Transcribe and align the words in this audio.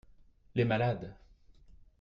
les 0.55 0.65
malades. 0.65 1.13